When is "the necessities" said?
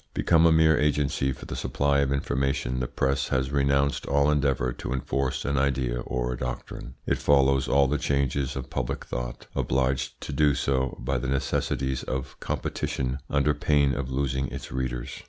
11.19-12.01